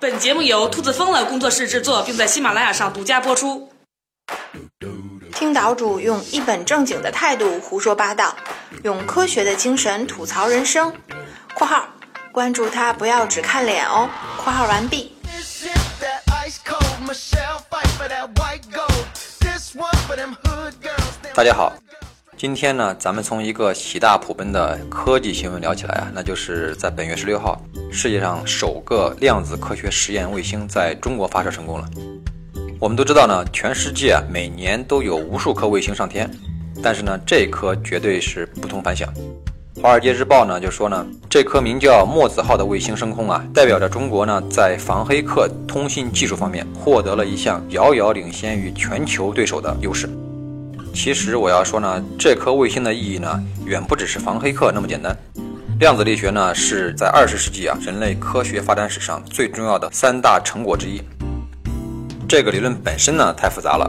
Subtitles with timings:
[0.00, 3.72] 本节目由兔子疯了工作室制作，并在喜马拉雅上独家播出。
[5.34, 8.36] 听岛主用一本正经的态度胡说八道，
[8.84, 10.92] 用科学的精神吐槽人生。
[11.54, 11.88] （括号
[12.32, 14.08] 关注他，不要只看脸哦。
[14.42, 15.12] ）（括号完毕。）
[21.34, 21.72] 大家好，
[22.38, 31.90] 今天呢，咱们从一个喜大普奔的科技新闻聊起来啊，那就是在本月十六号，世界上首个量子科学实验卫星在中国发射成功了。
[32.78, 36.30] 我们都知道呢，全世界每年都有无数颗卫星上天，
[36.80, 39.12] 但是呢，这颗绝对是不同凡响。
[39.82, 50.08] 《华尔街日报》呢就说呢，这颗名叫墨子号的卫星升空啊，代表着中国呢在防黑客通信技术方面获得了一项遥遥领先于全球对手的优势。
[50.94, 55.16] 其实我要说呢，这颗卫星的意义呢，远不只是防黑客那么简单。
[55.78, 61.00] 量子力学呢，是在二十世纪啊人类科学发展史上最重要的三大成果之一。
[62.28, 63.88] 这个理论本身呢，太复杂了。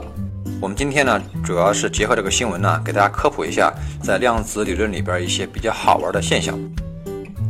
[0.61, 6.57] 我们今天呢，主要是结合这个新闻呢，给大家科普一下在量子理论里边一些比较好玩的现象。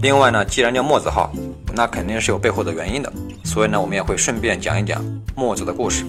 [0.01, 1.31] 另外呢，既然叫墨子号，
[1.75, 3.11] 那肯定是有背后的原因的，
[3.43, 5.03] 所以呢，我们也会顺便讲一讲
[5.35, 6.05] 墨子的故事。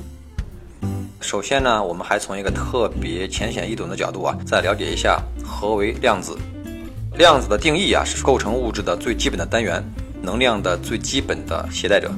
[1.21, 6.37] 首先呢，我们还从一个特别浅显易懂的角度啊，再了解一下何为量子。
[7.17, 9.85] 量子的定义啊，是构成物质的最基本的单元，
[10.23, 12.11] 能量的最基本的携带者，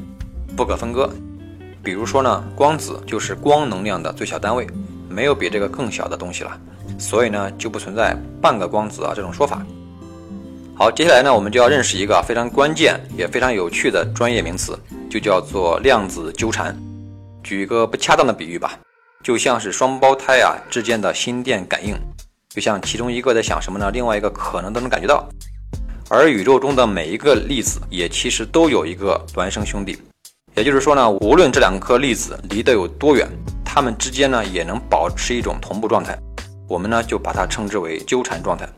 [0.56, 1.11] 不可分割。
[1.83, 4.67] 比如说呢，光子就是光能量的最小单位，
[5.09, 6.56] 没有比这个更小的东西了，
[6.97, 9.66] 所以呢就不存在半个光子啊这种说法。
[10.77, 14.78] 好，接下来呢我们就要认识一个非常关键也非常有趣的专业名词，
[15.11, 16.75] 就叫做量子纠缠。
[17.42, 18.78] 举一个不恰当的比喻吧，
[19.23, 21.95] 就像是双胞胎啊之间的心电感应，
[22.48, 25.28] 就像其中一个在想什么呢，另外一个可能都能感觉到。
[26.09, 29.97] 而宇宙中的每一个粒子也其实都有一个孪生兄弟。
[30.55, 33.27] 也就是说呢，无论这两颗粒子离得有多远，
[33.65, 36.19] 它们之间呢也能保持一种同步状态。
[36.69, 38.69] 我们呢就把它称之为纠缠状态。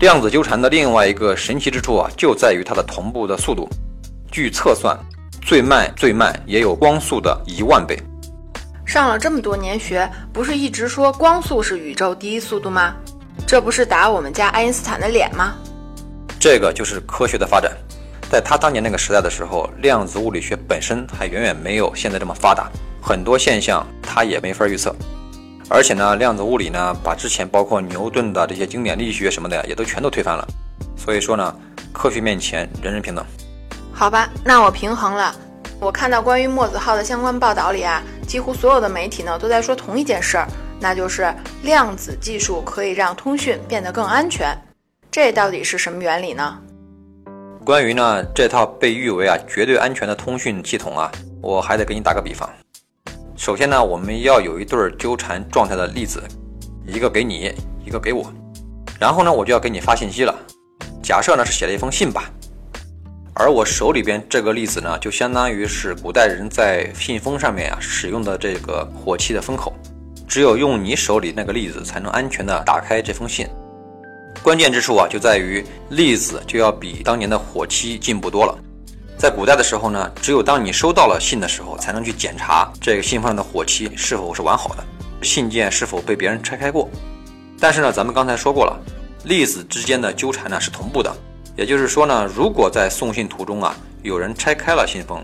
[0.00, 3.68] 量子纠缠的另外一个神奇之处啊，就在于它的同步的速度。
[4.30, 4.98] 据测算，
[5.40, 7.96] 最慢最慢也有光速的一万倍。
[8.88, 12.94] 上了这么多年学，不是一直说光速是宇宙第一速度吗？
[13.46, 15.52] 这不是打我们家爱因斯坦的脸吗？
[16.40, 17.70] 这个就是科学的发展。
[18.30, 24.96] 在他当年那个时代的时候，量子物理学本身还远远没有现在这么发达，很多现象他也没法预测。
[25.68, 30.48] 而且呢，量子物理呢，把之前包括牛顿的这些经典力学什么的，也都全都推翻了。
[30.96, 31.54] 所以说呢，
[31.92, 33.22] 科学面前人人平等。
[33.92, 35.36] 好吧，那我平衡了。
[35.78, 40.46] 我看到关于墨子号的相关报道里啊，几乎所有的媒体呢都在说同一件事儿，
[40.78, 44.54] 那就是量子技术可以让通讯变得更安全。
[45.10, 46.58] 这到底是什么原理呢？
[47.64, 52.48] 关于呢这套被誉为啊绝对安全的通讯系统啊，我还得给你打个比方。
[53.34, 56.22] 首先呢，我们要有一对纠缠状态的粒子，
[56.86, 57.50] 一个给你，
[57.82, 58.30] 一个给我。
[59.00, 60.34] 然后呢，我就要给你发信息了。
[61.02, 62.30] 假设呢是写了一封信吧，
[63.38, 69.72] 而我手里边这个粒子呢，就相当于是古代人在信封上面啊使用的这个火器的封口。
[70.26, 73.46] 只有用你手里那个粒子，才能安全的打开这封信。
[74.42, 78.58] 关键之处啊，就在于粒子就要比当年的火漆进步多了。
[79.16, 84.84] 在古代的时候呢，只有当你收到了信的时候，才能去检查这个信封上的火漆是否是完好的，
[85.22, 86.90] 信件是否被别人拆开过。
[87.60, 88.76] 但是呢，咱们刚才说过了，
[89.24, 91.16] 粒子之间的纠缠呢是同步的。
[91.58, 93.74] 也就是说呢，如果在送信途中啊，
[94.04, 95.20] 有人拆开了信封，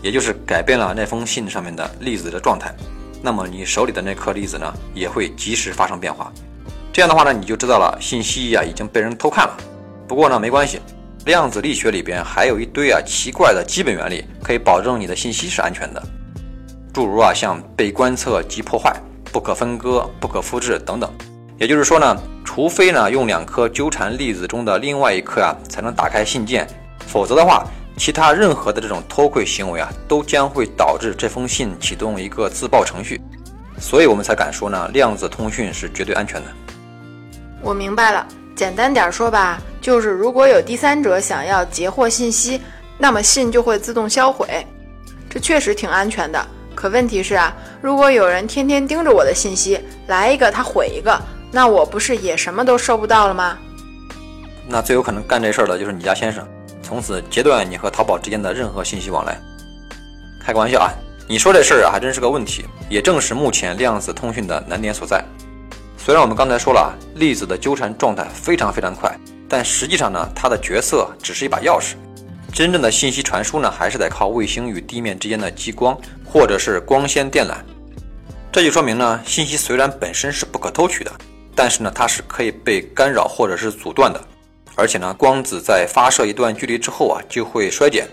[0.00, 2.74] 也就是改变了那封信上面的粒子的状态，
[3.20, 6.32] 那么你手里的那颗粒子呢，也会及时发生变化。
[6.90, 9.54] 这样的话呢，你就知道了信息呀已经被人偷看了。
[10.08, 10.80] 不过呢，没关系，
[11.26, 16.02] 量子力学里边还有一堆啊奇怪的基本原理，可以保证你的信息是安全的。
[16.94, 18.90] 诸如啊像被观测即破坏、
[19.30, 21.12] 不可分割、不可复制等等。
[21.56, 26.66] 也就是说呢，除非呢用两颗纠缠粒子中的另外一颗啊才能打开信件，
[27.06, 27.64] 否则的话，
[27.96, 33.20] 其他任何的这种偷窥行为啊都将会导致这封信启动一个自爆程序。
[33.78, 36.46] 所以我们才敢说呢，量子通讯是绝对安全的。
[37.60, 42.60] 我明白了，简单点说吧，就是如果有第三者想要截获信息，
[42.98, 44.66] 那么信就会自动销毁，
[45.30, 46.44] 这确实挺安全的。
[46.74, 51.20] 可问题是啊，如果有人天天盯着我的信息，来一个他毁一个，
[51.54, 53.56] 那我不是也什么都收不到了吗？
[54.66, 56.44] 那最有可能干这事儿的就是你家先生，
[56.82, 59.40] 从此截断你和淘宝之间的任何信息往来。
[60.44, 60.90] 开个玩笑啊，
[61.28, 65.24] 你说这事儿啊还真是个问题，也正是目前量子通讯的难点所在。
[65.96, 69.16] 虽然我们刚才说了啊粒子的纠缠状态非常非常快，
[69.48, 71.94] 但实际上呢，它的角色只是一把钥匙。
[72.52, 77.54] 真正的信息传输呢，还是得靠卫星与地面之间的激光，或者是光纤电缆。
[78.50, 81.12] 这就说明呢，信息虽然本身是不可偷取的，
[81.54, 84.20] 但是呢，它是可以被干扰或者是阻断的。
[84.76, 88.08] 而且呢，光子在发射一段距离之后啊，就会衰减。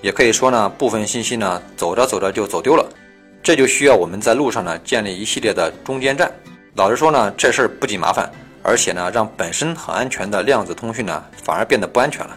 [0.00, 2.84] 也可以说呢，部分信息呢，走着走着就走丢了。
[3.40, 6.32] 这就需要我们在路上呢，建立一系列的中间站。
[6.74, 8.30] 老实说呢，这事儿不仅麻烦，
[8.62, 12.36] 而且呢，让本身很安全的量子通讯呢，反而变得不安全了。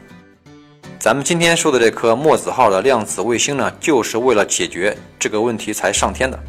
[0.99, 6.39] 咱们今天说的这颗墨子号的量子卫星呢，就是为了解决这个问题才上天的。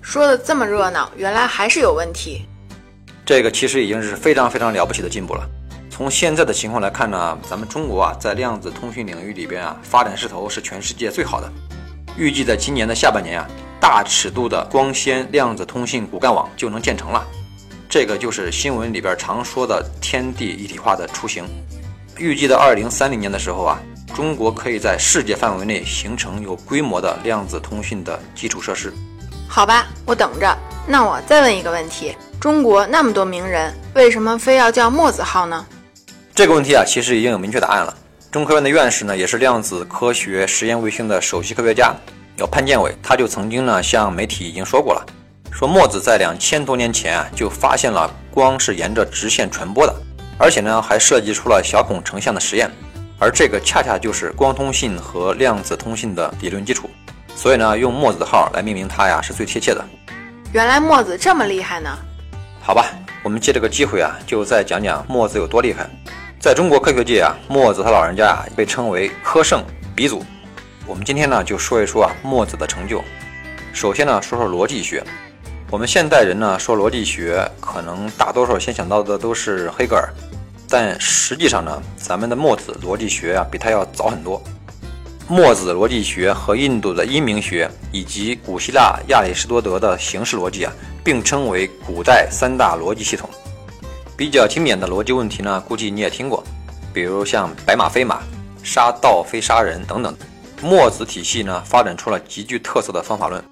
[0.00, 2.46] 说的这么热闹，原来还是有问题。
[3.32, 5.48] 这个其实已经是非常非常了不起的进步了。
[5.88, 11.50] 从现在的情况来看呢，咱们中国啊，在量子通讯领域里边啊，发展势头是全世界最好的。
[12.14, 13.48] 预计在今年的下半年啊，
[13.80, 17.26] 大尺度的光纤量子通信骨干网就能建成了。
[17.88, 21.42] 这个就是新闻里边常说的天地一体化的雏形。
[22.18, 23.80] 预计到二零三零年的时候啊，
[24.14, 28.92] 中国可以在世界范围内形成有规模的量子通讯的基础设施。
[29.48, 30.54] 好吧，我等着。
[30.86, 35.64] 那我再问一个问题：中国那么多名人，为什么非要叫墨子号呢？
[36.34, 37.96] 这个问题啊，其实已经有明确答案了。
[38.32, 41.94] 中科院的院士呢，也是量子科学实验卫星的首席科学家，
[42.36, 45.06] 叫潘建伟，他就曾经呢向媒体已经说过了，
[45.52, 49.94] 说墨子在两千多年前啊就发现了光是沿着直线传播的，
[50.36, 52.68] 而且呢还设计出了小孔成像的实验，
[53.20, 56.90] 而这个恰恰就是光通信和量子通信的理论基础。
[57.36, 59.84] 所以呢，用墨子号来命名它呀，是最贴切的。
[60.52, 61.96] 原来墨子这么厉害呢？
[62.64, 62.86] 好吧，
[63.24, 65.84] 我们借这个机会啊，就再讲讲墨子有多厉害。
[66.38, 69.64] 在中国科学界啊，墨子他老人家啊，被称为科圣
[69.96, 70.24] 鼻祖。
[70.86, 73.02] 我们今天呢，就说一说啊，墨子的成就。
[73.72, 75.02] 首先呢，说说逻辑学。
[75.72, 80.08] 我们现代人呢，说逻辑学，可能大多数先想到的都是黑格尔，
[80.68, 84.40] 但实际上呢，咱们的墨子逻辑学啊，比他要早很多。
[85.28, 90.72] 墨子逻辑学和印度的因明学，以及古希腊亚里士多德的形式逻辑啊，
[91.02, 93.30] 并称为古代三大逻辑系统。
[94.16, 96.44] 比较经典的逻辑问题呢，估计你也听过，
[96.92, 98.20] 比如像白马非马、
[98.62, 100.14] 杀盗非杀人等等。
[100.60, 103.42] 墨子体系呢，发展出了极具特色的方法论。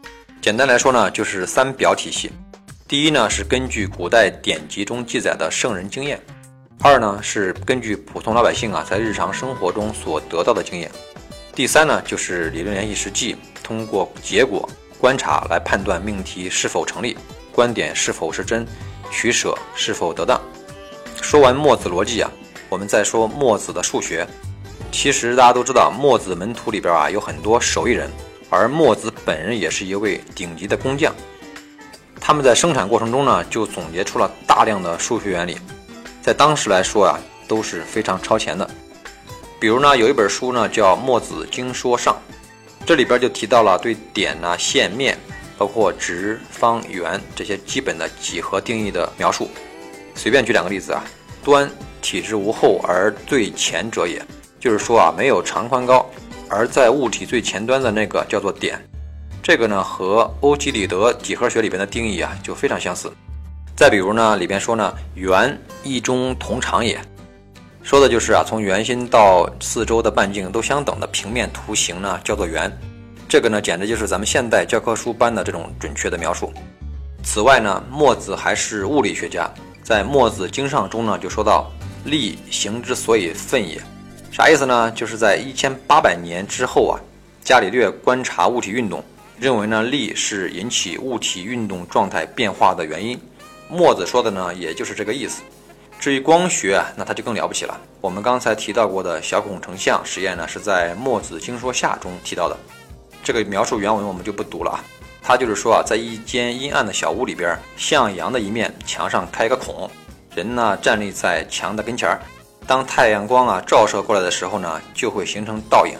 [0.42, 2.30] 简单来说呢，就是三表体系。
[2.86, 6.18] 第一呢，是根据古代典籍中记载的圣人经验；
[6.80, 10.90] 二呢，是根据普通老百姓啊在日常生活中所得到的经验。
[11.60, 14.66] 第三呢，就是理论联系实际，通过结果
[14.98, 17.14] 观察来判断命题是否成立，
[17.52, 18.66] 观点是否是真，
[19.12, 20.40] 取舍是否得当。
[21.20, 22.32] 说完墨子逻辑啊，
[22.70, 24.26] 我们再说墨子的数学。
[24.90, 28.10] 其实大家都知道，墨子门徒里边啊有很多手艺人，
[28.48, 31.14] 而墨子本人也是一位顶级的工匠。
[32.18, 35.58] 他们在生产过程中呢，就总结出了大量的数学原理，
[36.22, 38.66] 在当时来说啊，都是非常超前的。
[39.60, 42.14] 比如呢，有一本书呢叫《墨子经说上》，
[42.86, 45.18] 这里边就提到了对点啊、线、面，
[45.58, 49.50] 包括直、方、圆这些基本的几何定义的描述。
[50.14, 51.04] 随便举两个例子啊，
[51.44, 51.70] 端
[52.00, 54.24] 体之无后而最前者也，
[54.58, 56.08] 就是说啊，没有长宽高，
[56.48, 58.82] 而在物体最前端的那个叫做点。
[59.42, 63.12] 这个呢和欧几里得几何学里边的定义啊就非常相似。
[63.76, 66.98] 再比如呢，里边说呢，圆一中同长也。
[67.90, 72.70] 说的就是啊，从圆心到四周的半径都相等的平面图形呢，叫做圆。
[73.28, 76.52] 这个呢，简直就是咱们现代教科书般的这种准确的描述。
[77.24, 81.68] 此外呢，墨子还是物理学家，在《墨子经上》中呢，就说到
[82.04, 83.82] 力行之所以奋也。
[84.30, 84.88] 啥意思呢？
[84.92, 86.94] 就是在一千八百年之后啊，
[87.42, 89.02] 伽利略观察物体运动，
[89.36, 93.20] 认为呢，力是引起物体运动状态变化的原因。
[93.68, 95.42] 墨子说的呢，也就是这个意思。
[96.00, 97.78] 至于光学啊，那它就更了不起了。
[98.00, 102.56] 我们刚才提到过的小孔成像实验呢，是在《墨子经说下》中提到的。
[103.22, 104.80] 这个描述原文我们就不读了啊。
[105.20, 109.90] 它就是说啊，在一间阴暗的小屋里边，向阳的一面墙上开个孔，
[110.34, 112.18] 人呢站立在墙的跟前儿。
[112.66, 115.98] 当太阳光啊照射过来的时候呢，就会形成倒影。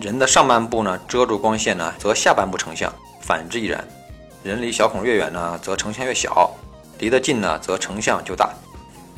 [0.00, 3.86] 人的上半部呢遮住光线呢，则下半部成像；反之亦然。
[4.42, 6.50] 人离小孔越远呢，则成像越小；
[6.98, 8.48] 离得近呢，则成像就大。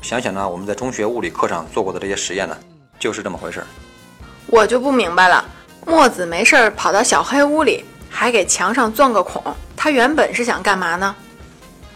[0.02, 2.56] 想想呢，我们在中学物理课上做过的这些实验呢，
[2.98, 3.66] 就是这么回事儿。
[4.46, 5.44] 我就不明白了，
[5.86, 9.42] 墨子没事儿跑到小黑屋里，还给墙上钻个孔，
[9.76, 11.14] 他原本是想干嘛呢？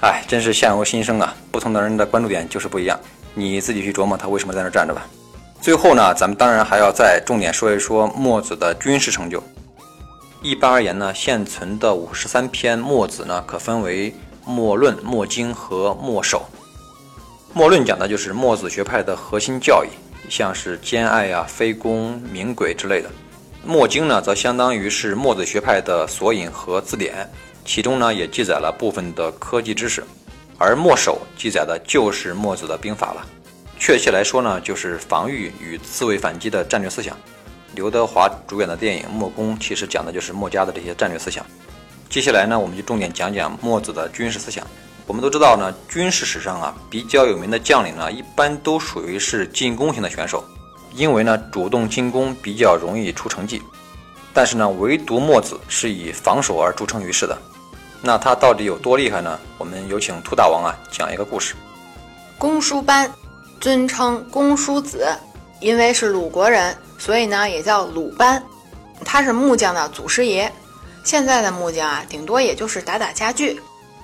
[0.00, 1.35] 哎，真是相由心生啊！
[1.52, 2.99] 不同的人的关注点就是不一样，
[3.35, 5.07] 你自己去琢磨他为什么在那站着吧。
[5.61, 9.42] 最后呢，咱们当然还要再重点说一说墨子的军事成就。
[10.42, 14.14] 一般而言呢，现存的五十三篇墨子呢，可分为
[14.47, 16.47] 墨论、墨经和墨守。
[17.52, 19.88] 墨论讲的就是墨子学派的核心教义，
[20.30, 23.11] 像是兼爱呀、飞宫、明轨之类的。
[23.66, 27.28] 墨经呢，则相当于是墨子学派的索引和字典，
[27.64, 30.02] 其中呢也记载了部分的科技知识。
[30.59, 33.26] 而墨守记载的就是墨子的兵法了，
[33.78, 37.16] 确切来说呢，就是防御与自卫反击的战略思想。
[37.75, 41.45] 刘德华主演的电影《墨攻》其实讲的就是墨家的这些战略思想。
[42.09, 44.64] 接下来呢，我们就重点讲讲墨子的军事思想。
[45.11, 50.45] 我们都知道呢，军事史上啊比较有名的将领呢，一般都属于是进攻型的选手。
[50.95, 53.61] 因为呢，主动进攻比较容易出成绩，
[54.33, 57.37] 但是呢，唯独墨子是以防守而著称于世的。
[58.00, 59.37] 那他到底有多厉害呢？
[59.59, 61.57] 我们有请兔大王啊讲一个故事。
[62.38, 63.12] 公输班，
[63.61, 65.09] 尊称公输子，
[65.59, 68.40] 因为是鲁国人，所以呢也叫鲁班。
[69.05, 70.52] 他是木匠的祖师爷。
[71.02, 73.61] 现在的木匠啊，顶多也就是打打家具，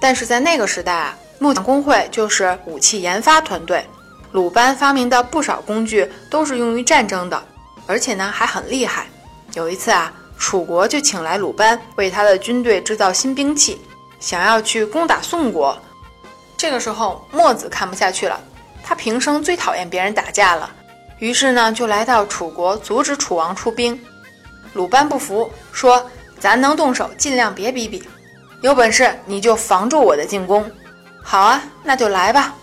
[0.07, 3.85] 但是在那个时代啊，木匠工会就是武器研发团队。
[4.31, 7.43] 鲁班发明的不少工具都是用于战争的，
[7.89, 9.09] 而且呢还很厉害。
[9.55, 13.81] 有一次啊，楚国就请来鲁班为他的军队制造新兵器，
[14.21, 15.77] 想要去攻打宋国。
[16.57, 18.39] 这个时候，墨子看不下去了，
[18.85, 20.71] 他平生最讨厌别人打架了，
[21.19, 24.01] 于是呢就来到楚国阻止楚王出兵。
[24.73, 26.09] 鲁班不服，说
[26.39, 28.09] ：“咱能动手，尽量别比比，
[28.63, 30.69] 有本事你就防住我的进攻。”
[31.23, 32.55] 好啊，那就来吧。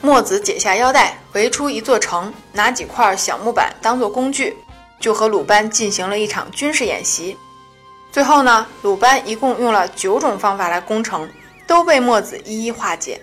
[0.00, 4.56] 墨子解下腰带，围出一座城，拿几块小木板当做工具，
[5.00, 7.36] 就和鲁班进行了一场军事演习。
[8.10, 11.28] 最后呢，鲁班一共用了九种方法来攻城，
[11.66, 13.20] 都被墨子一一化解。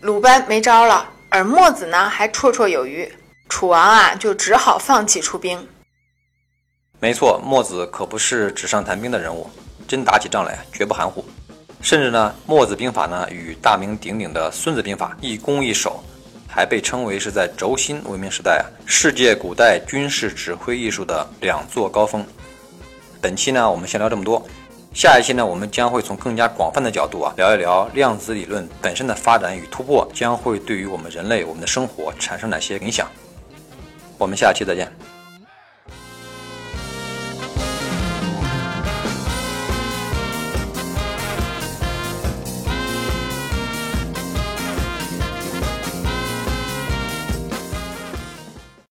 [0.00, 3.12] 鲁班没招了，而墨子呢还绰绰有余。
[3.48, 5.68] 楚王啊，就只好放弃出兵。
[7.00, 9.50] 没错，墨子可不是纸上谈兵的人物，
[9.86, 11.24] 真打起仗来绝不含糊。
[11.82, 16.02] 甚至呢，墨子兵法呢与大名鼎鼎的孙子兵法一攻一守，
[16.48, 22.24] 还被称为是在轴心文明时代啊世界古代军事指挥艺术的两座高峰。
[23.20, 24.44] 本期呢，我们先聊这么多，
[24.94, 33.06] 下一期呢，我们将会从更加广泛的角度啊聊一聊量子理论本身的发展与突破将会对于我们人类我们的生活产生哪些影响。
[34.18, 35.15] 我们下期再见。